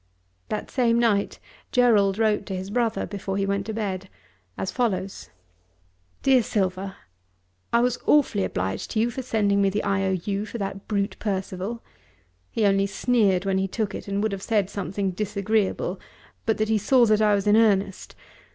[0.49, 1.37] That same night
[1.71, 4.09] Gerald wrote to his brother before he went to bed,
[4.57, 5.29] as follows:
[6.23, 6.95] DEAR SILVER,
[7.71, 10.47] I was awfully obliged to you for sending me the I.O.U.
[10.47, 11.83] for that brute Percival.
[12.49, 15.99] He only sneered when he took it, and would have said something disagreeable,
[16.47, 18.15] but that he saw that I was in earnest.